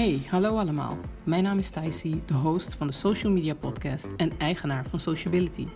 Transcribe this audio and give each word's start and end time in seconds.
Hey, 0.00 0.22
hallo 0.28 0.56
allemaal. 0.56 0.98
Mijn 1.24 1.42
naam 1.42 1.58
is 1.58 1.66
Stacey, 1.66 2.22
de 2.26 2.34
host 2.34 2.74
van 2.74 2.86
de 2.86 2.92
Social 2.92 3.32
Media 3.32 3.54
Podcast 3.54 4.08
en 4.16 4.38
eigenaar 4.38 4.84
van 4.84 5.00
Sociability. 5.00 5.66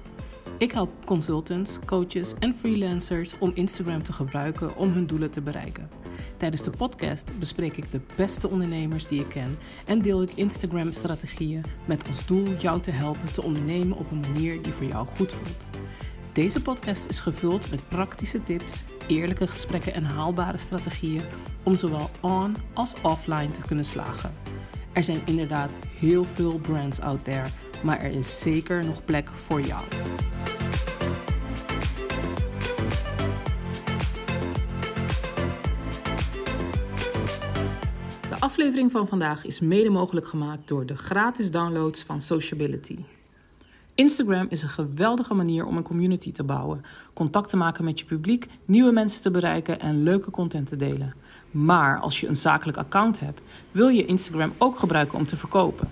Ik 0.59 0.73
help 0.73 0.91
consultants, 1.05 1.79
coaches 1.85 2.35
en 2.39 2.55
freelancers 2.55 3.39
om 3.39 3.51
Instagram 3.55 4.03
te 4.03 4.13
gebruiken 4.13 4.77
om 4.77 4.91
hun 4.93 5.07
doelen 5.07 5.31
te 5.31 5.41
bereiken. 5.41 5.89
Tijdens 6.37 6.63
de 6.63 6.71
podcast 6.71 7.39
bespreek 7.39 7.77
ik 7.77 7.91
de 7.91 8.01
beste 8.17 8.49
ondernemers 8.49 9.09
die 9.09 9.21
ik 9.21 9.29
ken 9.29 9.59
en 9.87 10.03
deel 10.03 10.23
ik 10.23 10.33
Instagram-strategieën 10.35 11.65
met 11.85 12.09
als 12.09 12.27
doel 12.27 12.47
jou 12.59 12.81
te 12.81 12.91
helpen 12.91 13.33
te 13.33 13.43
ondernemen 13.43 13.97
op 13.97 14.11
een 14.11 14.21
manier 14.21 14.63
die 14.63 14.73
voor 14.73 14.87
jou 14.87 15.07
goed 15.07 15.33
voelt. 15.33 15.69
Deze 16.35 16.63
podcast 16.63 17.07
is 17.07 17.19
gevuld 17.19 17.71
met 17.71 17.89
praktische 17.89 18.43
tips, 18.43 18.85
eerlijke 19.07 19.47
gesprekken 19.47 19.95
en 19.95 20.05
haalbare 20.05 20.59
strategieën 20.59 21.23
om 21.63 21.75
zowel 21.75 22.11
on 22.21 22.57
als 22.73 22.95
offline 23.03 23.51
te 23.51 23.61
kunnen 23.67 23.85
slagen. 23.85 24.35
Er 24.93 25.05
zijn 25.05 25.21
inderdaad 25.25 25.71
heel 25.99 26.25
veel 26.25 26.59
brands 26.59 27.01
out 27.01 27.25
there, 27.25 27.49
maar 27.83 28.01
er 28.01 28.11
is 28.11 28.41
zeker 28.41 28.85
nog 28.85 29.05
plek 29.05 29.29
voor 29.29 29.61
jou. 29.61 29.83
De 38.29 38.41
aflevering 38.41 38.91
van 38.91 39.09
vandaag 39.09 39.45
is 39.45 39.61
mede 39.61 39.91
mogelijk 39.91 40.27
gemaakt 40.27 40.69
door 40.69 40.87
de 40.87 40.97
gratis 40.97 41.51
downloads 41.51 42.03
van 42.03 42.21
Sociability. 42.21 42.99
Instagram 43.95 44.47
is 44.49 44.63
een 44.63 44.69
geweldige 44.69 45.35
manier 45.35 45.67
om 45.67 45.77
een 45.77 45.83
community 45.83 46.33
te 46.33 46.43
bouwen, 46.43 46.85
contact 47.13 47.49
te 47.49 47.57
maken 47.57 47.85
met 47.85 47.99
je 47.99 48.05
publiek, 48.05 48.47
nieuwe 48.65 48.93
mensen 48.93 49.23
te 49.23 49.31
bereiken 49.31 49.81
en 49.81 50.03
leuke 50.03 50.31
content 50.31 50.69
te 50.69 50.77
delen. 50.77 51.15
Maar 51.51 52.01
als 52.01 52.21
je 52.21 52.29
een 52.29 52.37
zakelijk 52.37 52.79
account 52.79 53.21
hebt, 53.21 53.41
wil 53.71 53.89
je 53.89 54.07
Instagram 54.07 54.53
ook 54.59 54.79
gebruiken 54.79 55.19
om 55.19 55.27
te 55.27 55.37
verkopen. 55.37 55.89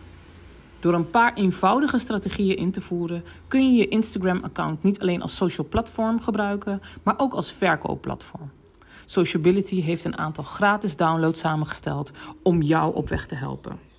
Door 0.80 0.94
een 0.94 1.10
paar 1.10 1.34
eenvoudige 1.34 1.98
strategieën 1.98 2.56
in 2.56 2.70
te 2.70 2.80
voeren, 2.80 3.24
kun 3.48 3.72
je 3.72 3.78
je 3.78 3.88
Instagram-account 3.88 4.82
niet 4.82 5.00
alleen 5.00 5.22
als 5.22 5.36
social 5.36 5.66
platform 5.66 6.20
gebruiken, 6.20 6.82
maar 7.02 7.14
ook 7.18 7.34
als 7.34 7.52
verkoopplatform. 7.52 8.50
Sociability 9.04 9.80
heeft 9.80 10.04
een 10.04 10.18
aantal 10.18 10.44
gratis 10.44 10.96
downloads 10.96 11.40
samengesteld 11.40 12.12
om 12.42 12.62
jou 12.62 12.94
op 12.94 13.08
weg 13.08 13.26
te 13.26 13.34
helpen. 13.34 13.91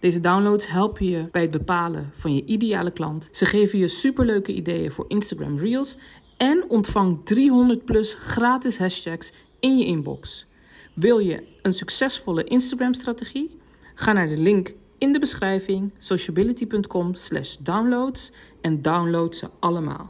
Deze 0.00 0.20
downloads 0.20 0.68
helpen 0.68 1.06
je 1.06 1.28
bij 1.30 1.42
het 1.42 1.50
bepalen 1.50 2.10
van 2.14 2.34
je 2.34 2.44
ideale 2.44 2.90
klant. 2.90 3.28
Ze 3.32 3.44
geven 3.44 3.78
je 3.78 3.88
superleuke 3.88 4.52
ideeën 4.52 4.92
voor 4.92 5.04
Instagram 5.08 5.58
Reels 5.58 5.96
en 6.36 6.64
ontvang 6.68 7.20
300 7.24 7.84
plus 7.84 8.14
gratis 8.14 8.78
hashtags 8.78 9.32
in 9.58 9.78
je 9.78 9.84
inbox. 9.84 10.46
Wil 10.94 11.18
je 11.18 11.46
een 11.62 11.72
succesvolle 11.72 12.44
Instagram-strategie? 12.44 13.58
Ga 13.94 14.12
naar 14.12 14.28
de 14.28 14.36
link 14.36 14.74
in 14.98 15.12
de 15.12 15.18
beschrijving 15.18 15.92
sociability.com/downloads 15.98 18.32
en 18.60 18.82
download 18.82 19.34
ze 19.34 19.50
allemaal. 19.58 20.08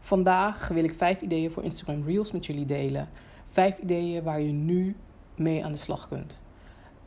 Vandaag 0.00 0.68
wil 0.68 0.84
ik 0.84 0.94
vijf 0.94 1.20
ideeën 1.20 1.50
voor 1.50 1.64
Instagram 1.64 2.04
Reels 2.04 2.32
met 2.32 2.46
jullie 2.46 2.64
delen. 2.64 3.08
Vijf 3.44 3.78
ideeën 3.78 4.22
waar 4.22 4.40
je 4.40 4.52
nu 4.52 4.96
mee 5.36 5.64
aan 5.64 5.72
de 5.72 5.78
slag 5.78 6.08
kunt. 6.08 6.42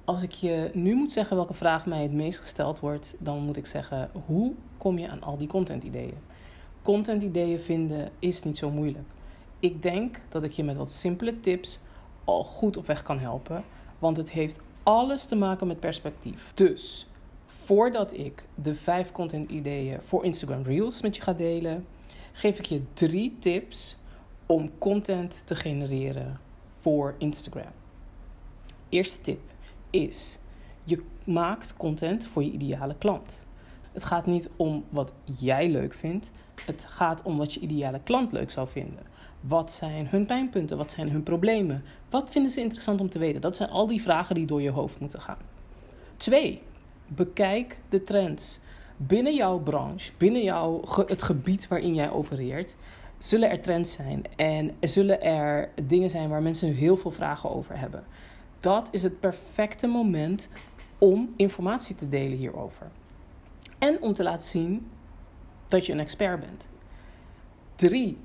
Als 0.06 0.24
ik 0.24 0.32
je 0.32 0.72
nu 0.74 0.96
moet 0.96 1.12
zeggen 1.12 1.36
welke 1.36 1.54
vraag 1.54 1.86
mij 1.86 2.02
het 2.02 2.12
meest 2.12 2.40
gesteld 2.40 2.80
wordt, 2.80 3.16
dan 3.20 3.40
moet 3.40 3.58
ik 3.58 3.66
zeggen: 3.66 4.10
hoe 4.26 4.54
kom 4.78 4.98
je 4.98 5.10
aan 5.10 5.22
al 5.22 5.38
die 5.38 5.48
content-ideeën? 5.48 6.18
Content-ideeën 6.82 7.60
vinden 7.60 8.12
is 8.20 8.44
niet 8.44 8.58
zo 8.58 8.72
moeilijk. 8.72 9.08
Ik 9.60 9.82
denk 9.82 10.22
dat 10.30 10.44
ik 10.44 10.52
je 10.52 10.64
met 10.64 10.78
wat 10.78 10.92
simpele 10.92 11.40
tips 11.40 11.80
al 12.24 12.44
goed 12.44 12.78
op 12.78 12.86
weg 12.86 13.04
kan 13.04 13.20
helpen, 13.20 13.64
want 14.00 14.18
het 14.18 14.32
heeft 14.32 14.60
alles 14.84 15.26
te 15.26 15.36
maken 15.36 15.68
met 15.68 15.80
perspectief. 15.80 16.52
Dus 16.54 17.08
voordat 17.46 18.18
ik 18.18 18.46
de 18.56 18.76
vijf 18.76 19.12
content-ideeën 19.12 20.02
voor 20.02 20.24
Instagram 20.24 20.64
Reels 20.64 21.02
met 21.02 21.16
je 21.16 21.22
ga 21.22 21.34
delen, 21.34 21.86
geef 22.32 22.60
ik 22.60 22.66
je 22.66 22.82
drie 22.94 23.36
tips 23.40 23.98
om 24.46 24.72
content 24.78 25.42
te 25.46 25.56
genereren 25.56 26.40
voor 26.80 27.16
Instagram. 27.18 27.72
Eerste 28.90 29.22
tip 29.22 29.53
is: 29.94 30.40
je 30.84 31.04
maakt 31.24 31.78
content 31.78 32.26
voor 32.26 32.44
je 32.44 32.52
ideale 32.52 32.96
klant. 32.98 33.46
Het 33.92 34.04
gaat 34.04 34.26
niet 34.26 34.50
om 34.56 34.84
wat 34.90 35.12
jij 35.40 35.70
leuk 35.70 35.94
vindt. 35.94 36.32
Het 36.66 36.86
gaat 36.86 37.22
om 37.22 37.38
wat 37.38 37.54
je 37.54 37.60
ideale 37.60 38.00
klant 38.04 38.32
leuk 38.32 38.52
zou 38.52 38.68
vinden. 38.68 39.04
Wat 39.42 39.72
zijn 39.72 40.08
hun 40.08 40.26
pijnpunten? 40.26 40.78
Wat 40.78 40.92
zijn 40.92 41.10
hun 41.10 41.24
problemen? 41.24 41.84
Wat 42.10 42.30
vinden 42.30 42.52
ze 42.52 42.62
interessant 42.62 43.02
om 43.02 43.10
te 43.10 43.20
weten? 43.20 43.42
Dat 43.42 43.56
zijn 43.56 43.70
al 43.70 43.88
die 43.88 44.02
vragen 44.02 44.36
die 44.36 44.46
door 44.46 44.62
je 44.62 44.70
hoofd 44.70 45.00
moeten 45.00 45.22
gaan. 45.22 45.38
Twee, 46.18 46.62
bekijk 47.08 47.80
de 47.90 48.04
trends. 48.04 48.60
Binnen 48.98 49.36
jouw 49.36 49.60
branche, 49.60 50.12
binnen 50.18 50.44
jouw, 50.44 50.82
het 51.06 51.24
gebied 51.24 51.68
waarin 51.68 51.96
jij 51.96 52.10
opereert, 52.10 52.76
zullen 53.18 53.50
er 53.50 53.62
trends 53.62 53.92
zijn. 53.92 54.24
En 54.36 54.72
zullen 54.80 55.22
er 55.22 55.70
dingen 55.84 56.10
zijn 56.10 56.30
waar 56.30 56.42
mensen 56.42 56.74
heel 56.74 56.98
veel 56.98 57.12
vragen 57.12 57.50
over 57.52 57.80
hebben 57.80 58.04
dat 58.64 58.88
is 58.92 59.04
het 59.04 59.20
perfecte 59.20 59.88
moment 59.88 60.50
om 60.98 61.34
informatie 61.36 61.96
te 61.96 62.10
delen 62.10 62.38
hierover. 62.38 62.92
En 63.78 64.02
om 64.02 64.14
te 64.14 64.24
laten 64.24 64.48
zien 64.48 64.88
dat 65.68 65.86
je 65.86 65.92
een 65.92 66.00
expert 66.00 66.40
bent. 66.40 66.70
Drie 67.76 68.18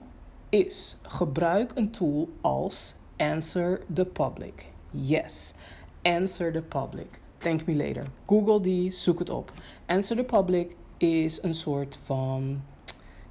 is 0.48 0.96
gebruik 1.02 1.72
een 1.74 1.90
tool 1.90 2.28
als 2.40 2.94
Answer 3.16 3.80
the 3.92 4.04
Public. 4.04 4.66
Yes, 4.90 5.54
Answer 6.02 6.52
the 6.52 6.62
Public. 6.62 7.20
Thank 7.38 7.66
me 7.66 7.76
later. 7.76 8.04
Google 8.26 8.60
die, 8.60 8.90
zoek 8.90 9.18
het 9.18 9.30
op. 9.30 9.52
Answer 9.86 10.16
the 10.16 10.24
Public 10.24 10.76
is 10.96 11.42
een 11.42 11.54
soort 11.54 11.98
van 12.04 12.62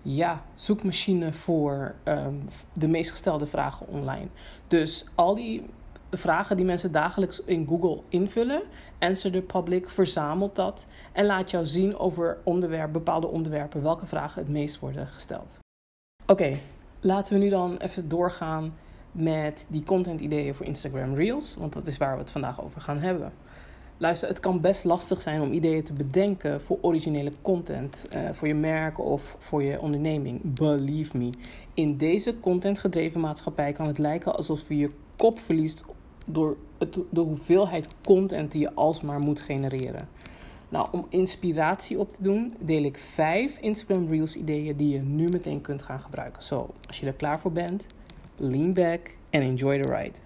ja, 0.02 0.46
zoekmachine 0.54 1.34
voor 1.34 1.96
um, 2.04 2.48
de 2.74 2.88
meest 2.88 3.12
gestelde 3.12 3.46
vragen 3.48 3.88
online. 3.88 4.28
Dus 4.68 5.06
al 5.16 5.36
die 5.36 5.66
vragen 6.12 6.58
die 6.58 6.66
mensen 6.66 6.92
dagelijks 6.92 7.42
in 7.44 7.68
Google 7.68 8.02
invullen. 8.10 8.62
Answer 9.00 9.32
the 9.32 9.42
Public 9.42 9.90
verzamelt 9.90 10.56
dat 10.56 10.88
en 11.12 11.26
laat 11.26 11.52
jou 11.52 11.66
zien 11.66 11.98
over 11.98 12.38
onderwerp, 12.44 12.94
bepaalde 12.94 13.28
onderwerpen 13.28 13.82
welke 13.82 14.06
vragen 14.06 14.42
het 14.42 14.52
meest 14.52 14.80
worden 14.80 15.08
gesteld. 15.08 15.60
Oké, 16.26 16.58
laten 17.00 17.34
we 17.34 17.40
nu 17.40 17.50
dan 17.50 17.78
even 17.78 18.10
doorgaan 18.10 18.74
met 19.12 19.68
die 19.70 19.84
content 19.84 20.22
ideeën 20.22 20.56
voor 20.56 20.66
Instagram 20.66 21.16
Reels, 21.16 21.56
want 21.56 21.74
dat 21.74 21.88
is 21.88 21.98
waar 21.98 22.14
we 22.14 22.20
het 22.20 22.32
vandaag 22.32 22.64
over 22.64 22.82
gaan 22.82 23.00
hebben. 23.00 23.32
Luister, 24.00 24.30
het 24.30 24.40
kan 24.40 24.62
best 24.62 24.84
lastig 24.84 25.22
zijn 25.22 25.42
om 25.42 25.52
ideeën 25.52 25.84
te 25.84 25.94
bedenken 25.94 26.62
voor 26.62 26.78
originele 26.82 27.32
content, 27.42 28.08
uh, 28.14 28.30
voor 28.32 28.48
je 28.48 28.54
merk 28.54 29.00
of 29.00 29.36
voor 29.40 29.64
je 29.64 29.82
onderneming. 29.82 30.40
Believe 30.44 31.18
me. 31.18 31.30
In 31.74 31.98
deze 31.98 32.40
contentgedreven 32.40 33.20
maatschappij 33.20 33.72
kan 33.72 33.88
het 33.88 33.98
lijken 33.98 34.36
alsof 34.36 34.68
je 34.68 34.78
je 34.78 34.92
kop 35.16 35.40
verliest 35.40 35.86
door 36.30 36.58
het, 36.78 36.98
de 37.10 37.20
hoeveelheid 37.20 37.88
content 38.04 38.52
die 38.52 38.62
je 38.62 38.74
alsmaar 38.74 39.20
moet 39.20 39.42
genereren. 39.42 40.08
Nou, 40.70 40.88
om 40.92 41.06
inspiratie 41.10 42.00
op 42.00 42.12
te 42.12 42.24
doen, 42.24 42.56
deel 42.60 42.84
ik 42.84 42.98
vijf 43.00 43.58
Instagram 43.58 44.08
Reels 44.08 44.36
ideeën 44.36 44.76
die 44.76 44.90
je 44.90 45.00
nu 45.00 45.30
meteen 45.30 45.62
kunt 45.62 45.82
gaan 45.82 46.00
gebruiken. 46.00 46.44
Zo, 46.44 46.70
als 46.88 47.00
je 47.00 47.06
er 47.06 47.14
klaar 47.14 47.40
voor 47.40 47.52
bent, 47.52 47.88
lean 48.36 48.74
back 48.74 49.18
and 49.32 49.44
enjoy 49.44 49.82
the 49.82 49.90
ride. 49.90 50.20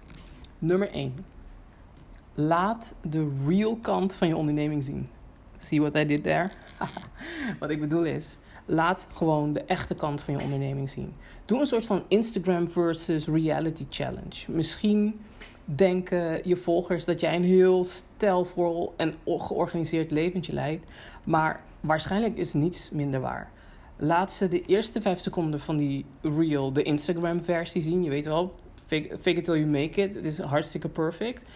Nummer 0.58 0.90
1. 0.90 1.14
Laat 2.34 2.94
de 3.00 3.32
real 3.46 3.76
kant 3.76 4.14
van 4.14 4.28
je 4.28 4.36
onderneming 4.36 4.82
zien. 4.82 5.08
See 5.58 5.80
what 5.80 5.94
I 5.94 6.04
did 6.04 6.22
there? 6.22 6.50
Wat 7.60 7.70
ik 7.70 7.80
bedoel 7.80 8.04
is, 8.04 8.36
laat 8.64 9.06
gewoon 9.12 9.52
de 9.52 9.64
echte 9.64 9.94
kant 9.94 10.20
van 10.20 10.34
je 10.34 10.42
onderneming 10.42 10.90
zien. 10.90 11.14
Doe 11.44 11.60
een 11.60 11.66
soort 11.66 11.86
van 11.86 12.02
Instagram 12.08 12.68
versus 12.68 13.26
reality 13.26 13.86
challenge. 13.90 14.44
Misschien 14.48 15.20
denken 15.64 16.48
je 16.48 16.56
volgers 16.56 17.04
dat 17.04 17.20
jij 17.20 17.34
een 17.34 17.44
heel 17.44 17.84
stijlvol 17.84 18.94
en 18.96 19.14
georganiseerd 19.24 20.10
leventje 20.10 20.52
leidt. 20.52 20.86
Maar 21.24 21.60
waarschijnlijk 21.80 22.36
is 22.36 22.52
niets 22.52 22.90
minder 22.90 23.20
waar. 23.20 23.50
Laat 23.96 24.32
ze 24.32 24.48
de 24.48 24.64
eerste 24.64 25.00
vijf 25.00 25.20
seconden 25.20 25.60
van 25.60 25.76
die 25.76 26.04
reel, 26.20 26.72
de 26.72 26.82
Instagram-versie 26.82 27.82
zien. 27.82 28.02
Je 28.02 28.10
weet 28.10 28.26
wel, 28.26 28.54
fake, 28.86 29.18
fake 29.20 29.38
it 29.38 29.44
till 29.44 29.54
you 29.54 29.66
make 29.66 30.02
it. 30.02 30.14
Het 30.14 30.26
is 30.26 30.38
hartstikke 30.38 30.88
perfect. 30.88 31.48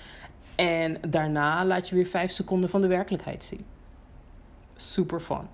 En 0.54 1.00
daarna 1.08 1.64
laat 1.64 1.88
je 1.88 1.94
weer 1.94 2.06
vijf 2.06 2.30
seconden 2.30 2.70
van 2.70 2.80
de 2.80 2.86
werkelijkheid 2.86 3.44
zien. 3.44 3.64
Super 4.76 5.20
fun. 5.20 5.46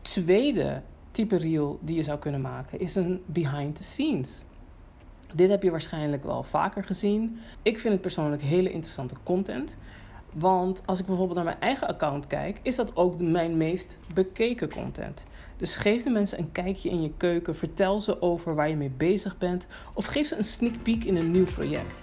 Tweede 0.00 0.82
type 1.10 1.36
reel 1.36 1.78
die 1.82 1.96
je 1.96 2.02
zou 2.02 2.18
kunnen 2.18 2.40
maken 2.40 2.80
is 2.80 2.94
een 2.94 3.22
behind 3.26 3.76
the 3.76 3.82
scenes. 3.84 4.44
Dit 5.36 5.50
heb 5.50 5.62
je 5.62 5.70
waarschijnlijk 5.70 6.24
wel 6.24 6.42
vaker 6.42 6.84
gezien. 6.84 7.38
Ik 7.62 7.78
vind 7.78 7.92
het 7.92 8.02
persoonlijk 8.02 8.42
hele 8.42 8.70
interessante 8.70 9.14
content. 9.22 9.76
Want 10.34 10.82
als 10.84 11.00
ik 11.00 11.06
bijvoorbeeld 11.06 11.36
naar 11.36 11.46
mijn 11.46 11.60
eigen 11.60 11.88
account 11.88 12.26
kijk, 12.26 12.60
is 12.62 12.76
dat 12.76 12.96
ook 12.96 13.20
mijn 13.20 13.56
meest 13.56 13.98
bekeken 14.14 14.70
content. 14.70 15.26
Dus 15.56 15.76
geef 15.76 16.02
de 16.02 16.10
mensen 16.10 16.38
een 16.38 16.52
kijkje 16.52 16.90
in 16.90 17.02
je 17.02 17.12
keuken, 17.16 17.56
vertel 17.56 18.00
ze 18.00 18.22
over 18.22 18.54
waar 18.54 18.68
je 18.68 18.76
mee 18.76 18.92
bezig 18.96 19.38
bent 19.38 19.66
of 19.94 20.06
geef 20.06 20.26
ze 20.26 20.36
een 20.36 20.44
sneak 20.44 20.82
peek 20.82 21.04
in 21.04 21.16
een 21.16 21.30
nieuw 21.30 21.44
project. 21.44 22.00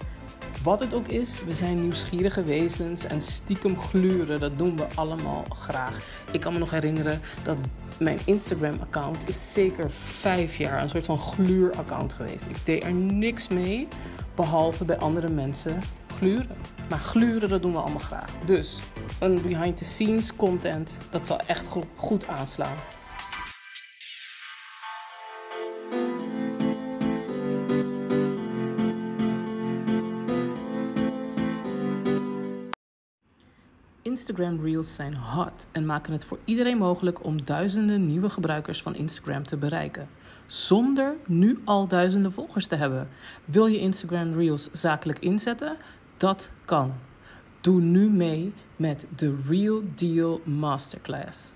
Wat 0.62 0.80
het 0.80 0.94
ook 0.94 1.08
is, 1.08 1.44
we 1.44 1.54
zijn 1.54 1.80
nieuwsgierige 1.80 2.42
wezens 2.42 3.04
en 3.04 3.20
stiekem 3.20 3.78
gluren, 3.78 4.40
dat 4.40 4.58
doen 4.58 4.76
we 4.76 4.86
allemaal 4.94 5.44
graag. 5.48 6.22
Ik 6.32 6.40
kan 6.40 6.52
me 6.52 6.58
nog 6.58 6.70
herinneren 6.70 7.20
dat 7.44 7.56
mijn 7.98 8.18
Instagram-account 8.24 9.28
is 9.28 9.52
zeker 9.52 9.90
vijf 9.90 10.56
jaar 10.56 10.82
een 10.82 10.88
soort 10.88 11.04
van 11.04 11.18
gluur-account 11.18 12.12
geweest. 12.12 12.42
Ik 12.48 12.56
deed 12.64 12.84
er 12.84 12.92
niks 12.92 13.48
mee, 13.48 13.88
behalve 14.34 14.84
bij 14.84 14.98
andere 14.98 15.28
mensen 15.28 15.80
gluren. 16.16 16.56
Maar 16.88 16.98
gluren, 16.98 17.48
dat 17.48 17.62
doen 17.62 17.72
we 17.72 17.78
allemaal 17.78 17.98
graag. 17.98 18.38
Dus 18.46 18.80
een 19.20 19.42
behind-the-scenes 19.42 20.36
content, 20.36 20.98
dat 21.10 21.26
zal 21.26 21.38
echt 21.46 21.66
goed 21.96 22.26
aanslaan. 22.26 22.76
Instagram 34.02 34.60
Reels 34.62 34.94
zijn 34.94 35.14
hot 35.14 35.66
en 35.72 35.86
maken 35.86 36.12
het 36.12 36.24
voor 36.24 36.38
iedereen 36.44 36.78
mogelijk 36.78 37.24
om 37.24 37.44
duizenden 37.44 38.06
nieuwe 38.06 38.30
gebruikers 38.30 38.82
van 38.82 38.94
Instagram 38.94 39.44
te 39.44 39.56
bereiken. 39.56 40.08
Zonder 40.46 41.14
nu 41.26 41.58
al 41.64 41.86
duizenden 41.86 42.32
volgers 42.32 42.66
te 42.66 42.74
hebben. 42.74 43.08
Wil 43.44 43.66
je 43.66 43.78
Instagram 43.78 44.34
Reels 44.34 44.70
zakelijk 44.72 45.18
inzetten? 45.18 45.76
Dat 46.24 46.50
kan. 46.64 46.94
Doe 47.60 47.80
nu 47.80 48.10
mee 48.10 48.52
met 48.76 49.06
de 49.16 49.36
Real 49.48 49.82
Deal 49.94 50.40
Masterclass. 50.44 51.52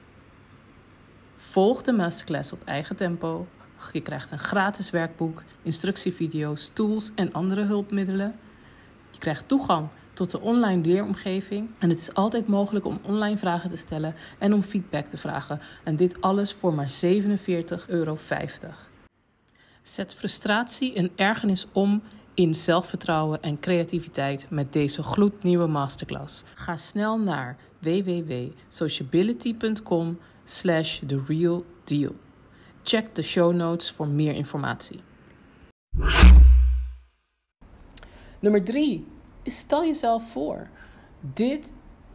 Volg 1.36 1.82
de 1.82 1.92
masterclass 1.92 2.52
op 2.52 2.64
eigen 2.64 2.96
tempo. 2.96 3.46
Je 3.92 4.00
krijgt 4.00 4.30
een 4.30 4.38
gratis 4.38 4.90
werkboek, 4.90 5.42
instructievideo's, 5.62 6.70
tools 6.72 7.12
en 7.14 7.32
andere 7.32 7.62
hulpmiddelen. 7.62 8.34
Je 9.10 9.18
krijgt 9.18 9.48
toegang 9.48 9.88
tot 10.12 10.30
de 10.30 10.40
online 10.40 10.82
leeromgeving. 10.82 11.70
En 11.78 11.88
het 11.88 12.00
is 12.00 12.14
altijd 12.14 12.46
mogelijk 12.46 12.84
om 12.84 13.00
online 13.02 13.36
vragen 13.36 13.70
te 13.70 13.76
stellen 13.76 14.14
en 14.38 14.52
om 14.52 14.62
feedback 14.62 15.06
te 15.06 15.16
vragen. 15.16 15.60
En 15.84 15.96
dit 15.96 16.20
alles 16.20 16.52
voor 16.52 16.74
maar 16.74 16.92
47,50 17.04 17.86
euro. 17.86 18.18
Zet 19.82 20.14
frustratie 20.14 20.94
en 20.94 21.10
ergernis 21.16 21.66
om 21.72 22.02
in 22.38 22.54
zelfvertrouwen 22.54 23.42
en 23.42 23.60
creativiteit 23.60 24.46
met 24.50 24.72
deze 24.72 25.02
gloednieuwe 25.02 25.66
masterclass. 25.66 26.44
Ga 26.54 26.76
snel 26.76 27.18
naar 27.18 27.56
www.sociability.com 27.78 30.18
slash 30.44 30.98
the 31.06 31.22
real 31.26 31.64
deal. 31.84 32.12
Check 32.82 33.14
de 33.14 33.22
show 33.22 33.54
notes 33.54 33.90
voor 33.90 34.08
meer 34.08 34.34
informatie. 34.34 35.00
Nummer 38.38 38.64
3 38.64 39.06
stel 39.44 39.84
jezelf 39.84 40.30
voor. 40.30 40.68
Dit 41.20 41.74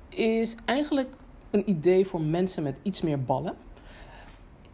is 0.10 0.56
eigenlijk 0.66 1.16
een 1.52 1.70
idee 1.70 2.06
voor 2.06 2.22
mensen 2.22 2.64
met 2.64 2.80
iets 2.84 3.02
meer 3.02 3.24
ballen. 3.24 3.56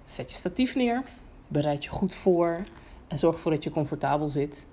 Zet 0.06 0.30
je 0.30 0.36
statief 0.36 0.76
neer, 0.76 1.04
bereid 1.48 1.84
je 1.84 1.90
goed 1.90 2.16
voor 2.16 2.64
en 3.08 3.18
zorg 3.18 3.36
ervoor 3.36 3.52
dat 3.52 3.64
je 3.64 3.70
comfortabel 3.70 4.28
zit. 4.28 4.68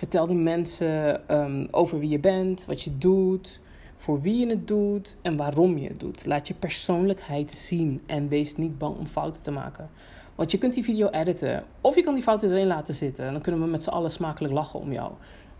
Vertel 0.00 0.26
mensen 0.34 1.22
um, 1.36 1.68
over 1.70 1.98
wie 1.98 2.08
je 2.08 2.18
bent, 2.18 2.64
wat 2.66 2.82
je 2.82 2.98
doet, 2.98 3.60
voor 3.96 4.20
wie 4.20 4.38
je 4.38 4.46
het 4.46 4.68
doet 4.68 5.16
en 5.22 5.36
waarom 5.36 5.78
je 5.78 5.88
het 5.88 6.00
doet. 6.00 6.26
Laat 6.26 6.48
je 6.48 6.54
persoonlijkheid 6.54 7.52
zien 7.52 8.02
en 8.06 8.28
wees 8.28 8.56
niet 8.56 8.78
bang 8.78 8.96
om 8.96 9.06
fouten 9.06 9.42
te 9.42 9.50
maken. 9.50 9.90
Want 10.34 10.50
je 10.50 10.58
kunt 10.58 10.74
die 10.74 10.84
video 10.84 11.08
editen 11.08 11.64
of 11.80 11.94
je 11.94 12.02
kan 12.02 12.14
die 12.14 12.22
fouten 12.22 12.50
erin 12.50 12.66
laten 12.66 12.94
zitten. 12.94 13.24
En 13.26 13.32
dan 13.32 13.42
kunnen 13.42 13.60
we 13.60 13.66
met 13.66 13.82
z'n 13.82 13.90
allen 13.90 14.10
smakelijk 14.10 14.54
lachen 14.54 14.80
om 14.80 14.92
jou. 14.92 15.12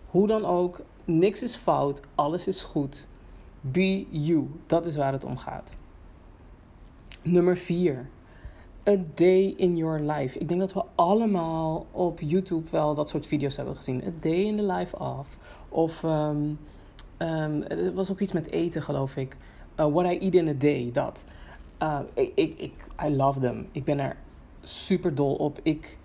Hoe 0.07 0.27
dan 0.27 0.45
ook, 0.45 0.81
niks 1.05 1.43
is 1.43 1.57
fout, 1.57 2.01
alles 2.15 2.47
is 2.47 2.63
goed. 2.63 3.07
Be 3.61 4.07
you, 4.11 4.47
dat 4.67 4.87
is 4.87 4.97
waar 4.97 5.13
het 5.13 5.25
om 5.25 5.37
gaat. 5.37 5.77
Nummer 7.23 7.57
4. 7.57 8.09
A 8.91 8.97
day 9.15 9.55
in 9.57 9.77
your 9.77 10.01
life. 10.01 10.39
Ik 10.39 10.49
denk 10.49 10.61
dat 10.61 10.73
we 10.73 10.85
allemaal 10.95 11.87
op 11.91 12.21
YouTube 12.21 12.71
wel 12.71 12.95
dat 12.95 13.09
soort 13.09 13.27
video's 13.27 13.57
hebben 13.57 13.77
gezien. 13.77 14.03
A 14.07 14.13
day 14.21 14.45
in 14.45 14.57
the 14.57 14.63
life 14.63 14.99
of. 14.99 15.39
Of 15.69 16.03
um, 16.03 16.59
um, 17.19 17.63
er 17.63 17.95
was 17.95 18.11
ook 18.11 18.21
iets 18.21 18.33
met 18.33 18.51
eten, 18.51 18.83
geloof 18.83 19.17
ik. 19.17 19.37
Uh, 19.77 19.87
what 19.87 20.13
I 20.13 20.19
eat 20.19 20.35
in 20.35 20.49
a 20.49 20.53
day, 20.53 20.91
dat. 20.93 21.25
Uh, 21.83 22.01
ik, 22.15 22.33
ik, 22.35 22.59
ik, 22.59 22.73
I 23.05 23.17
love 23.17 23.41
them. 23.41 23.67
Ik 23.73 23.85
ben 23.85 23.99
er 23.99 24.17
super 24.63 25.15
dol 25.15 25.35
op. 25.35 25.59
Ik 25.63 25.99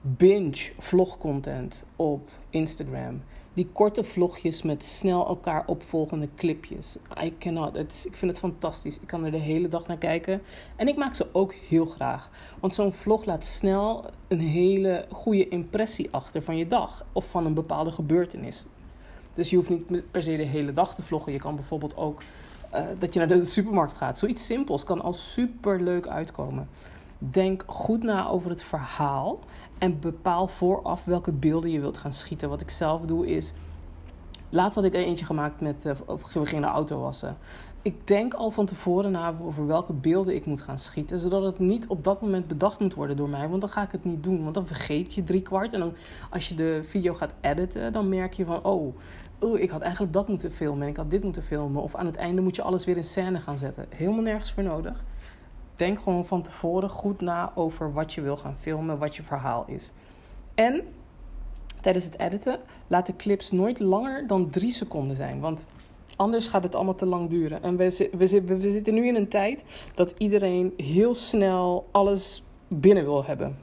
binge 0.00 0.72
vlogcontent 0.78 1.84
op 1.96 2.30
Instagram. 2.50 3.22
Die 3.54 3.68
korte 3.72 4.04
vlogjes 4.04 4.62
met 4.62 4.84
snel 4.84 5.26
elkaar 5.26 5.62
opvolgende 5.66 6.28
clipjes. 6.36 6.96
I 7.22 7.38
cannot. 7.38 7.76
Ik 7.76 8.16
vind 8.16 8.30
het 8.30 8.38
fantastisch. 8.38 9.00
Ik 9.00 9.06
kan 9.06 9.24
er 9.24 9.30
de 9.30 9.36
hele 9.36 9.68
dag 9.68 9.86
naar 9.86 9.98
kijken. 9.98 10.42
En 10.76 10.88
ik 10.88 10.96
maak 10.96 11.14
ze 11.14 11.26
ook 11.32 11.52
heel 11.52 11.86
graag. 11.86 12.30
Want 12.60 12.74
zo'n 12.74 12.92
vlog 12.92 13.24
laat 13.24 13.46
snel 13.46 14.04
een 14.28 14.40
hele 14.40 15.06
goede 15.10 15.48
impressie 15.48 16.08
achter 16.10 16.42
van 16.42 16.56
je 16.56 16.66
dag. 16.66 17.04
Of 17.12 17.30
van 17.30 17.46
een 17.46 17.54
bepaalde 17.54 17.92
gebeurtenis. 17.92 18.66
Dus 19.34 19.50
je 19.50 19.56
hoeft 19.56 19.68
niet 19.68 20.10
per 20.10 20.22
se 20.22 20.36
de 20.36 20.42
hele 20.42 20.72
dag 20.72 20.94
te 20.94 21.02
vloggen. 21.02 21.32
Je 21.32 21.38
kan 21.38 21.54
bijvoorbeeld 21.54 21.96
ook 21.96 22.22
uh, 22.74 22.84
dat 22.98 23.12
je 23.12 23.18
naar 23.18 23.28
de 23.28 23.44
supermarkt 23.44 23.94
gaat. 23.94 24.18
Zoiets 24.18 24.46
simpels 24.46 24.84
kan 24.84 25.02
al 25.02 25.12
super 25.12 25.82
leuk 25.82 26.06
uitkomen. 26.06 26.68
Denk 27.18 27.64
goed 27.66 28.02
na 28.02 28.28
over 28.28 28.50
het 28.50 28.62
verhaal 28.62 29.38
en 29.82 30.00
bepaal 30.00 30.46
vooraf 30.46 31.04
welke 31.04 31.32
beelden 31.32 31.70
je 31.70 31.80
wilt 31.80 31.98
gaan 31.98 32.12
schieten. 32.12 32.48
Wat 32.48 32.60
ik 32.60 32.70
zelf 32.70 33.02
doe 33.02 33.26
is. 33.26 33.52
Laatst 34.48 34.74
had 34.74 34.84
ik 34.84 34.94
eentje 34.94 35.24
gemaakt 35.24 35.60
met. 35.60 35.84
Uh, 35.84 36.44
gingen 36.44 36.62
de 36.62 36.68
auto 36.68 37.00
wassen. 37.00 37.36
Ik 37.82 38.06
denk 38.06 38.34
al 38.34 38.50
van 38.50 38.66
tevoren 38.66 39.10
na 39.10 39.34
over 39.42 39.66
welke 39.66 39.92
beelden 39.92 40.34
ik 40.34 40.46
moet 40.46 40.60
gaan 40.60 40.78
schieten. 40.78 41.20
Zodat 41.20 41.42
het 41.42 41.58
niet 41.58 41.86
op 41.86 42.04
dat 42.04 42.22
moment 42.22 42.46
bedacht 42.46 42.80
moet 42.80 42.94
worden 42.94 43.16
door 43.16 43.28
mij. 43.28 43.48
Want 43.48 43.60
dan 43.60 43.70
ga 43.70 43.82
ik 43.82 43.92
het 43.92 44.04
niet 44.04 44.22
doen. 44.22 44.42
Want 44.42 44.54
dan 44.54 44.66
vergeet 44.66 45.14
je 45.14 45.22
drie 45.22 45.42
kwart. 45.42 45.72
En 45.72 45.80
dan 45.80 45.92
als 46.30 46.48
je 46.48 46.54
de 46.54 46.80
video 46.82 47.14
gaat 47.14 47.34
editen, 47.40 47.92
dan 47.92 48.08
merk 48.08 48.32
je 48.32 48.44
van. 48.44 48.64
Oh, 48.64 48.96
oh, 49.38 49.58
ik 49.58 49.70
had 49.70 49.80
eigenlijk 49.80 50.12
dat 50.12 50.28
moeten 50.28 50.52
filmen. 50.52 50.82
En 50.82 50.88
ik 50.88 50.96
had 50.96 51.10
dit 51.10 51.22
moeten 51.22 51.42
filmen. 51.42 51.82
Of 51.82 51.94
aan 51.94 52.06
het 52.06 52.16
einde 52.16 52.42
moet 52.42 52.56
je 52.56 52.62
alles 52.62 52.84
weer 52.84 52.96
in 52.96 53.04
scène 53.04 53.40
gaan 53.40 53.58
zetten. 53.58 53.86
Helemaal 53.88 54.22
nergens 54.22 54.52
voor 54.52 54.62
nodig 54.62 55.04
denk 55.76 56.00
gewoon 56.00 56.26
van 56.26 56.42
tevoren 56.42 56.90
goed 56.90 57.20
na 57.20 57.52
over 57.54 57.92
wat 57.92 58.12
je 58.12 58.20
wil 58.20 58.36
gaan 58.36 58.56
filmen, 58.56 58.98
wat 58.98 59.16
je 59.16 59.22
verhaal 59.22 59.64
is. 59.66 59.92
En 60.54 60.82
tijdens 61.80 62.04
het 62.04 62.18
editen 62.18 62.60
laat 62.86 63.06
de 63.06 63.16
clips 63.16 63.50
nooit 63.50 63.78
langer 63.78 64.26
dan 64.26 64.50
drie 64.50 64.70
seconden 64.70 65.16
zijn. 65.16 65.40
Want 65.40 65.66
anders 66.16 66.48
gaat 66.48 66.64
het 66.64 66.74
allemaal 66.74 66.94
te 66.94 67.06
lang 67.06 67.30
duren. 67.30 67.62
En 67.62 67.76
we, 67.76 68.10
we, 68.16 68.70
zitten 68.70 68.94
nu 68.94 69.06
in 69.06 69.14
een 69.14 69.28
tijd 69.28 69.64
dat 69.94 70.14
iedereen 70.18 70.72
heel 70.76 71.14
snel 71.14 71.88
alles 71.90 72.42
binnen 72.68 73.04
wil 73.04 73.24
hebben. 73.24 73.56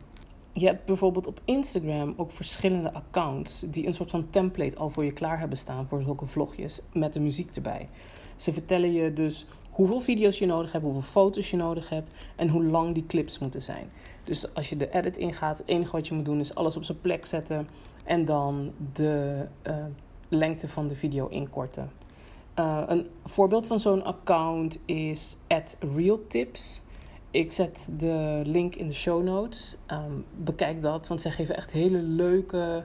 Je 0.54 0.66
hebt 0.66 0.86
bijvoorbeeld 0.86 1.28
op 1.28 1.42
Instagram 1.46 2.14
ook 2.18 2.32
verschillende 2.32 2.94
accounts 2.94 3.66
die 3.68 3.88
een 3.88 3.94
soort 3.94 4.10
van 4.12 4.30
template 4.30 4.78
al 4.78 4.90
voor 4.90 5.06
je 5.06 5.12
klaar 5.12 5.40
hebben 5.40 5.58
staan 5.58 5.88
voor 5.88 6.02
zulke 6.02 6.26
vlogjes 6.26 6.82
met 6.94 7.14
de 7.14 7.20
muziek 7.20 7.56
erbij. 7.56 7.90
Ze 8.36 8.54
vertellen 8.54 8.94
je 8.94 9.14
dus 9.14 9.46
hoeveel 9.80 10.00
video's 10.00 10.40
je 10.40 10.46
nodig 10.46 10.72
hebt, 10.72 10.84
hoeveel 10.84 11.02
foto's 11.02 11.50
je 11.50 11.58
nodig 11.58 11.90
hebt 11.90 12.12
en 12.36 12.48
hoe 12.48 12.64
lang 12.64 12.94
die 12.94 13.06
clips 13.06 13.40
moeten 13.40 13.62
zijn. 13.62 13.90
Dus 14.24 14.54
als 14.54 14.70
je 14.70 14.78
de 14.78 14.90
edit 14.92 15.18
ingaat, 15.18 15.58
het 15.58 15.68
enige 15.68 15.92
wat 15.92 16.08
je 16.08 16.14
moet 16.14 16.26
doen 16.26 16.40
is 16.40 16.56
alles 16.56 16.78
op 16.78 16.84
zijn 16.84 17.02
plek 17.02 17.26
zetten 17.26 17.68
en 18.06 18.26
dan 18.26 18.72
de 18.94 19.46
uh, 19.68 19.76
lengte 20.30 20.68
van 20.68 20.88
de 20.88 20.96
video 20.96 21.28
inkorten. 21.28 21.92
Uh, 22.56 22.84
een 22.88 23.08
voorbeeld 23.24 23.68
van 23.68 23.80
zo'n 23.80 24.04
account 24.04 24.80
is 24.86 25.38
@realtips. 25.96 26.82
Ik 27.32 27.52
zet 27.52 27.90
de 27.98 28.42
link 28.46 28.76
in 28.76 28.88
de 28.88 28.94
show 28.94 29.24
notes. 29.24 29.78
Um, 29.88 30.26
bekijk 30.38 30.82
dat, 30.82 31.08
want 31.08 31.22
zij 31.22 31.32
geven 31.32 31.56
echt 31.56 31.72
hele 31.72 32.02
leuke 32.02 32.84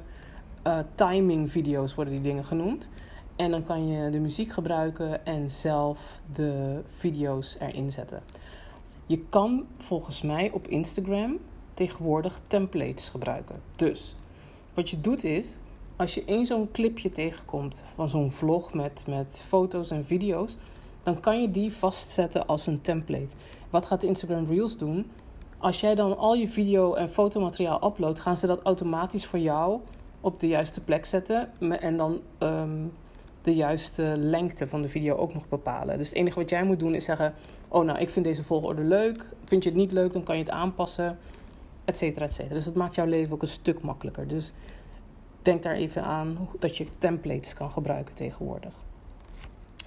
uh, 0.66 0.78
timing 0.94 1.50
video's, 1.50 1.94
worden 1.94 2.14
die 2.14 2.22
dingen 2.22 2.44
genoemd. 2.44 2.88
En 3.36 3.50
dan 3.50 3.64
kan 3.64 3.88
je 3.88 4.10
de 4.10 4.18
muziek 4.18 4.52
gebruiken 4.52 5.26
en 5.26 5.50
zelf 5.50 6.20
de 6.34 6.82
video's 6.86 7.56
erin 7.60 7.92
zetten. 7.92 8.22
Je 9.06 9.18
kan 9.28 9.66
volgens 9.76 10.22
mij 10.22 10.50
op 10.50 10.68
Instagram 10.68 11.38
tegenwoordig 11.74 12.40
templates 12.46 13.08
gebruiken. 13.08 13.60
Dus 13.76 14.14
wat 14.74 14.90
je 14.90 15.00
doet 15.00 15.24
is, 15.24 15.58
als 15.96 16.14
je 16.14 16.24
in 16.24 16.46
zo'n 16.46 16.70
clipje 16.70 17.10
tegenkomt 17.10 17.84
van 17.94 18.08
zo'n 18.08 18.30
vlog 18.30 18.74
met, 18.74 19.04
met 19.08 19.42
foto's 19.46 19.90
en 19.90 20.04
video's, 20.04 20.56
dan 21.02 21.20
kan 21.20 21.40
je 21.40 21.50
die 21.50 21.72
vastzetten 21.72 22.46
als 22.46 22.66
een 22.66 22.80
template. 22.80 23.34
Wat 23.70 23.86
gaat 23.86 24.02
Instagram 24.02 24.46
Reels 24.46 24.76
doen? 24.76 25.10
Als 25.58 25.80
jij 25.80 25.94
dan 25.94 26.16
al 26.16 26.34
je 26.34 26.48
video 26.48 26.94
en 26.94 27.08
fotomateriaal 27.10 27.86
uploadt, 27.86 28.20
gaan 28.20 28.36
ze 28.36 28.46
dat 28.46 28.62
automatisch 28.62 29.26
voor 29.26 29.38
jou 29.38 29.80
op 30.20 30.40
de 30.40 30.48
juiste 30.48 30.80
plek 30.80 31.04
zetten. 31.04 31.50
En 31.80 31.96
dan 31.96 32.20
um, 32.38 32.92
de 33.44 33.54
juiste 33.54 34.14
lengte 34.16 34.66
van 34.66 34.82
de 34.82 34.88
video 34.88 35.16
ook 35.16 35.34
nog 35.34 35.48
bepalen. 35.48 35.98
Dus 35.98 36.08
het 36.08 36.16
enige 36.16 36.38
wat 36.38 36.50
jij 36.50 36.64
moet 36.64 36.80
doen 36.80 36.94
is 36.94 37.04
zeggen: 37.04 37.34
Oh, 37.68 37.84
nou, 37.84 37.98
ik 37.98 38.10
vind 38.10 38.24
deze 38.24 38.42
volgorde 38.42 38.82
leuk. 38.82 39.28
Vind 39.44 39.62
je 39.62 39.68
het 39.68 39.78
niet 39.78 39.92
leuk, 39.92 40.12
dan 40.12 40.22
kan 40.22 40.36
je 40.36 40.42
het 40.42 40.52
aanpassen, 40.52 41.18
et 41.84 41.96
cetera, 41.96 42.24
et 42.24 42.32
cetera. 42.32 42.54
Dus 42.54 42.64
dat 42.64 42.74
maakt 42.74 42.94
jouw 42.94 43.06
leven 43.06 43.34
ook 43.34 43.42
een 43.42 43.48
stuk 43.48 43.80
makkelijker. 43.80 44.26
Dus 44.26 44.52
denk 45.42 45.62
daar 45.62 45.74
even 45.74 46.02
aan 46.02 46.48
dat 46.58 46.76
je 46.76 46.86
templates 46.98 47.54
kan 47.54 47.72
gebruiken 47.72 48.14
tegenwoordig. 48.14 48.74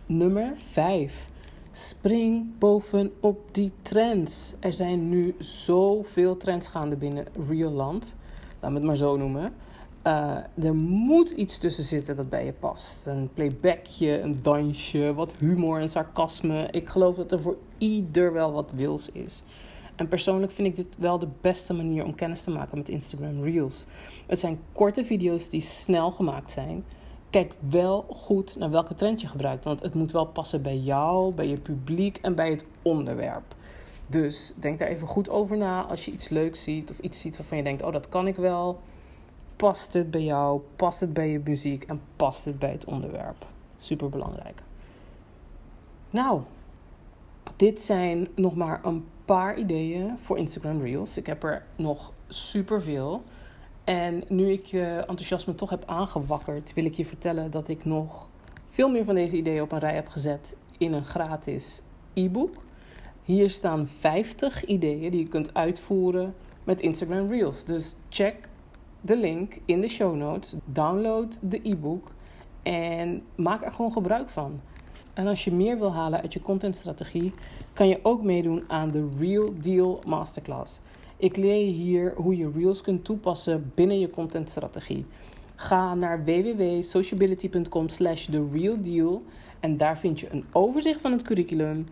Nummer 0.05 0.53
5. 0.55 1.29
Spring 1.71 2.57
bovenop 2.57 3.39
die 3.51 3.71
trends. 3.81 4.53
Er 4.59 4.73
zijn 4.73 5.09
nu 5.09 5.35
zoveel 5.39 6.37
trends 6.37 6.67
gaande 6.67 6.95
binnen 6.95 7.25
Real 7.47 7.71
Land. 7.71 8.15
Laat 8.59 8.71
me 8.71 8.77
het 8.77 8.85
maar 8.85 8.97
zo 8.97 9.17
noemen. 9.17 9.53
Uh, 10.07 10.37
er 10.63 10.75
moet 10.75 11.29
iets 11.29 11.57
tussen 11.57 11.83
zitten 11.83 12.15
dat 12.15 12.29
bij 12.29 12.45
je 12.45 12.53
past. 12.53 13.05
Een 13.05 13.29
playbackje, 13.33 14.19
een 14.19 14.39
dansje, 14.41 15.13
wat 15.13 15.33
humor 15.37 15.79
en 15.79 15.87
sarcasme. 15.87 16.67
Ik 16.71 16.89
geloof 16.89 17.15
dat 17.15 17.31
er 17.31 17.41
voor 17.41 17.57
ieder 17.77 18.33
wel 18.33 18.51
wat 18.51 18.71
wils 18.75 19.11
is. 19.11 19.43
En 19.95 20.07
persoonlijk 20.07 20.51
vind 20.51 20.67
ik 20.67 20.75
dit 20.75 20.95
wel 20.99 21.19
de 21.19 21.27
beste 21.41 21.73
manier 21.73 22.05
om 22.05 22.15
kennis 22.15 22.43
te 22.43 22.51
maken 22.51 22.77
met 22.77 22.89
Instagram 22.89 23.43
Reels. 23.43 23.87
Het 24.27 24.39
zijn 24.39 24.59
korte 24.71 25.05
video's 25.05 25.49
die 25.49 25.61
snel 25.61 26.11
gemaakt 26.11 26.51
zijn. 26.51 26.83
Kijk 27.29 27.53
wel 27.69 28.05
goed 28.09 28.55
naar 28.57 28.71
welke 28.71 28.93
trend 28.93 29.21
je 29.21 29.27
gebruikt. 29.27 29.63
Want 29.63 29.81
het 29.81 29.93
moet 29.93 30.11
wel 30.11 30.25
passen 30.25 30.61
bij 30.61 30.77
jou, 30.77 31.33
bij 31.33 31.47
je 31.47 31.57
publiek 31.57 32.17
en 32.21 32.35
bij 32.35 32.49
het 32.49 32.65
onderwerp. 32.81 33.55
Dus 34.07 34.53
denk 34.59 34.79
daar 34.79 34.87
even 34.87 35.07
goed 35.07 35.29
over 35.29 35.57
na 35.57 35.85
als 35.85 36.05
je 36.05 36.11
iets 36.11 36.29
leuks 36.29 36.63
ziet 36.63 36.89
of 36.89 36.99
iets 36.99 37.19
ziet 37.19 37.37
waarvan 37.37 37.57
je 37.57 37.63
denkt: 37.63 37.81
oh, 37.81 37.91
dat 37.91 38.09
kan 38.09 38.27
ik 38.27 38.35
wel 38.35 38.79
Past 39.57 39.93
het 39.93 40.11
bij 40.11 40.23
jou? 40.23 40.61
Past 40.75 40.99
het 40.99 41.13
bij 41.13 41.29
je 41.29 41.41
muziek? 41.43 41.83
En 41.83 42.01
past 42.15 42.45
het 42.45 42.59
bij 42.59 42.71
het 42.71 42.85
onderwerp? 42.85 43.45
Super 43.77 44.09
belangrijk. 44.09 44.61
Nou, 46.09 46.41
dit 47.55 47.79
zijn 47.79 48.27
nog 48.35 48.55
maar 48.55 48.85
een 48.85 49.05
paar 49.25 49.57
ideeën 49.57 50.17
voor 50.17 50.37
Instagram 50.37 50.81
Reels. 50.81 51.17
Ik 51.17 51.25
heb 51.25 51.43
er 51.43 51.65
nog 51.75 52.13
super 52.27 52.81
veel. 52.81 53.23
En 53.83 54.23
nu 54.27 54.51
ik 54.51 54.65
je 54.65 55.03
enthousiasme 55.07 55.55
toch 55.55 55.69
heb 55.69 55.83
aangewakkerd, 55.85 56.73
wil 56.73 56.85
ik 56.85 56.93
je 56.93 57.05
vertellen 57.05 57.51
dat 57.51 57.67
ik 57.67 57.85
nog 57.85 58.29
veel 58.65 58.89
meer 58.89 59.05
van 59.05 59.15
deze 59.15 59.37
ideeën 59.37 59.61
op 59.61 59.71
een 59.71 59.79
rij 59.79 59.95
heb 59.95 60.07
gezet 60.07 60.55
in 60.77 60.93
een 60.93 61.03
gratis 61.03 61.81
e-book. 62.13 62.63
Hier 63.23 63.49
staan 63.49 63.87
50 63.87 64.65
ideeën 64.65 65.11
die 65.11 65.19
je 65.19 65.27
kunt 65.27 65.53
uitvoeren 65.53 66.35
met 66.63 66.81
Instagram 66.81 67.29
Reels. 67.29 67.63
Dus 67.63 67.95
check 68.09 68.47
de 69.01 69.17
link 69.17 69.57
in 69.65 69.81
de 69.81 69.87
show 69.87 70.15
notes. 70.15 70.55
Download 70.65 71.39
de 71.41 71.59
e-book 71.63 72.11
en 72.63 73.23
maak 73.35 73.65
er 73.65 73.71
gewoon 73.71 73.91
gebruik 73.91 74.29
van. 74.29 74.59
En 75.13 75.27
als 75.27 75.43
je 75.43 75.51
meer 75.51 75.77
wil 75.77 75.93
halen 75.93 76.21
uit 76.21 76.33
je 76.33 76.41
contentstrategie, 76.41 77.33
kan 77.73 77.87
je 77.87 77.99
ook 78.03 78.23
meedoen 78.23 78.63
aan 78.67 78.91
de 78.91 79.07
Real 79.19 79.53
Deal 79.61 79.99
Masterclass. 80.07 80.81
Ik 81.17 81.37
leer 81.37 81.65
je 81.65 81.71
hier 81.71 82.13
hoe 82.15 82.37
je 82.37 82.51
Reels 82.55 82.81
kunt 82.81 83.05
toepassen 83.05 83.71
binnen 83.75 83.99
je 83.99 84.09
contentstrategie. 84.09 85.05
Ga 85.55 85.95
naar 85.95 86.23
www.sociability.com 86.23 87.89
slash 87.89 88.25
TheRealDeal 88.25 89.23
en 89.59 89.77
daar 89.77 89.97
vind 89.97 90.19
je 90.19 90.29
een 90.31 90.45
overzicht 90.51 91.01
van 91.01 91.11
het 91.11 91.21
curriculum. 91.21 91.85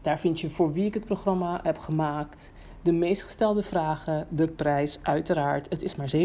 Daar 0.00 0.18
vind 0.18 0.40
je 0.40 0.50
voor 0.50 0.72
wie 0.72 0.84
ik 0.84 0.94
het 0.94 1.04
programma 1.04 1.60
heb 1.62 1.78
gemaakt, 1.78 2.52
de 2.88 2.94
meest 2.94 3.22
gestelde 3.22 3.62
vragen, 3.62 4.26
de 4.30 4.52
prijs 4.52 4.98
uiteraard. 5.02 5.68
Het 5.68 5.82
is 5.82 5.96
maar 5.96 6.10
47,50 6.16 6.22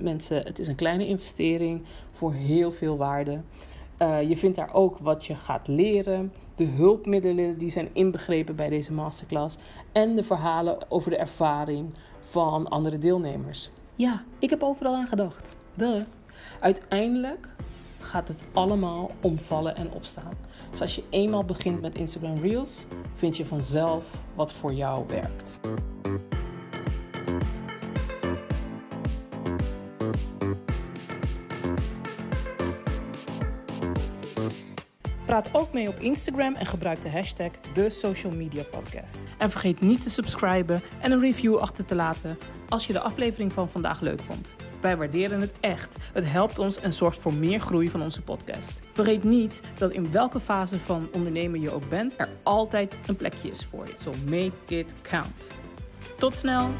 mensen. 0.00 0.42
Het 0.42 0.58
is 0.58 0.66
een 0.66 0.74
kleine 0.74 1.06
investering 1.06 1.82
voor 2.10 2.32
heel 2.32 2.72
veel 2.72 2.96
waarde. 2.96 3.40
Uh, 3.98 4.28
je 4.28 4.36
vindt 4.36 4.56
daar 4.56 4.74
ook 4.74 4.98
wat 4.98 5.26
je 5.26 5.36
gaat 5.36 5.68
leren, 5.68 6.32
de 6.54 6.64
hulpmiddelen 6.64 7.58
die 7.58 7.68
zijn 7.68 7.88
inbegrepen 7.92 8.56
bij 8.56 8.68
deze 8.68 8.92
masterclass 8.92 9.58
en 9.92 10.14
de 10.14 10.22
verhalen 10.22 10.90
over 10.90 11.10
de 11.10 11.16
ervaring 11.16 11.94
van 12.20 12.68
andere 12.68 12.98
deelnemers. 12.98 13.70
Ja, 13.94 14.24
ik 14.38 14.50
heb 14.50 14.62
overal 14.62 14.94
aan 14.94 15.08
gedacht. 15.08 15.56
De. 15.74 16.04
Uiteindelijk 16.60 17.54
gaat 17.98 18.28
het 18.28 18.44
allemaal 18.52 19.10
omvallen 19.20 19.76
en 19.76 19.90
opstaan. 19.92 20.32
Dus 20.70 20.80
als 20.80 20.94
je 20.94 21.02
eenmaal 21.10 21.44
begint 21.44 21.80
met 21.80 21.94
Instagram 21.94 22.36
Reels, 22.36 22.84
vind 23.14 23.36
je 23.36 23.46
vanzelf 23.46 24.22
wat 24.34 24.52
voor 24.52 24.72
jou 24.72 25.06
werkt. 25.06 25.58
Praat 35.36 35.54
ook 35.54 35.72
mee 35.72 35.88
op 35.88 35.98
Instagram 35.98 36.54
en 36.54 36.66
gebruik 36.66 37.02
de 37.02 37.10
hashtag 37.10 37.50
de 37.74 37.90
Social 37.90 38.32
Media 38.32 38.62
Podcast. 38.62 39.16
En 39.38 39.50
vergeet 39.50 39.80
niet 39.80 40.02
te 40.02 40.10
subscriben 40.10 40.80
en 41.00 41.12
een 41.12 41.20
review 41.20 41.56
achter 41.56 41.84
te 41.84 41.94
laten 41.94 42.38
als 42.68 42.86
je 42.86 42.92
de 42.92 43.00
aflevering 43.00 43.52
van 43.52 43.70
vandaag 43.70 44.00
leuk 44.00 44.20
vond. 44.20 44.54
Wij 44.80 44.96
waarderen 44.96 45.40
het 45.40 45.52
echt. 45.60 45.96
Het 46.12 46.30
helpt 46.30 46.58
ons 46.58 46.80
en 46.80 46.92
zorgt 46.92 47.18
voor 47.18 47.34
meer 47.34 47.60
groei 47.60 47.90
van 47.90 48.02
onze 48.02 48.22
podcast. 48.22 48.80
Vergeet 48.92 49.24
niet 49.24 49.60
dat 49.78 49.92
in 49.92 50.12
welke 50.12 50.40
fase 50.40 50.78
van 50.78 51.08
ondernemen 51.12 51.60
je 51.60 51.70
ook 51.70 51.88
bent, 51.88 52.18
er 52.18 52.28
altijd 52.42 52.94
een 53.06 53.16
plekje 53.16 53.48
is 53.48 53.64
voor 53.64 53.86
je. 53.86 53.94
So 53.98 54.12
make 54.28 54.78
it 54.78 54.94
count. 55.02 55.50
Tot 56.18 56.36
snel! 56.36 56.70